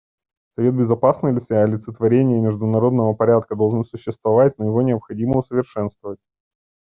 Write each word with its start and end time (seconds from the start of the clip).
Совет 0.55 0.73
Безопасности, 0.75 1.53
олицетворение 1.53 2.41
международного 2.41 3.13
порядка, 3.13 3.55
должен 3.55 3.85
существовать, 3.85 4.57
но 4.57 4.65
его 4.65 4.81
необходимо 4.81 5.37
усовершенствовать. 5.37 6.17